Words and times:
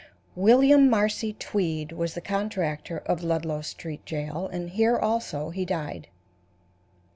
William 0.33 0.89
Marcy 0.89 1.33
Tweed 1.33 1.91
was 1.91 2.15
the 2.15 2.21
contractor 2.21 2.97
of 3.05 3.21
Ludlow 3.21 3.61
Street 3.61 4.03
Jail, 4.03 4.47
and 4.51 4.71
here 4.71 4.97
also 4.97 5.51
he 5.51 5.63
died. 5.63 6.07